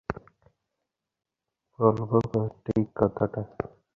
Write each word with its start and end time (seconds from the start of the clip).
বলব 1.79 2.11
ঠিক 2.65 2.85
কথাটা? 2.97 3.41